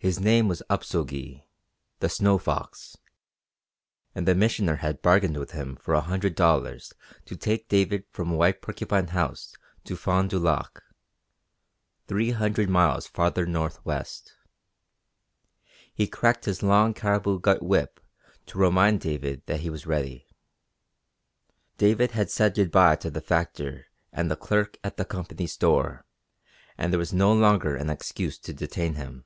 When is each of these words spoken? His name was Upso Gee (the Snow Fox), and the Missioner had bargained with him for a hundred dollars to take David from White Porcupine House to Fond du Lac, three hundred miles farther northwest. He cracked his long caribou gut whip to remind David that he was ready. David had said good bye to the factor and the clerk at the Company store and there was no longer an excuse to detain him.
His 0.00 0.20
name 0.20 0.46
was 0.48 0.62
Upso 0.70 1.04
Gee 1.04 1.42
(the 1.98 2.08
Snow 2.08 2.38
Fox), 2.38 2.96
and 4.14 4.28
the 4.28 4.34
Missioner 4.34 4.76
had 4.76 5.02
bargained 5.02 5.36
with 5.36 5.50
him 5.50 5.74
for 5.74 5.92
a 5.92 6.00
hundred 6.00 6.36
dollars 6.36 6.92
to 7.26 7.36
take 7.36 7.68
David 7.68 8.04
from 8.12 8.30
White 8.30 8.62
Porcupine 8.62 9.08
House 9.08 9.54
to 9.84 9.96
Fond 9.96 10.30
du 10.30 10.38
Lac, 10.38 10.82
three 12.06 12.30
hundred 12.30 12.70
miles 12.70 13.08
farther 13.08 13.44
northwest. 13.44 14.36
He 15.92 16.06
cracked 16.06 16.44
his 16.44 16.62
long 16.62 16.94
caribou 16.94 17.40
gut 17.40 17.60
whip 17.62 17.98
to 18.46 18.58
remind 18.58 19.00
David 19.00 19.44
that 19.46 19.60
he 19.60 19.68
was 19.68 19.84
ready. 19.84 20.28
David 21.76 22.12
had 22.12 22.30
said 22.30 22.54
good 22.54 22.70
bye 22.70 22.94
to 22.96 23.10
the 23.10 23.20
factor 23.20 23.86
and 24.12 24.30
the 24.30 24.36
clerk 24.36 24.78
at 24.84 24.96
the 24.96 25.04
Company 25.04 25.48
store 25.48 26.06
and 26.78 26.92
there 26.92 27.00
was 27.00 27.12
no 27.12 27.32
longer 27.32 27.74
an 27.74 27.90
excuse 27.90 28.38
to 28.38 28.54
detain 28.54 28.94
him. 28.94 29.24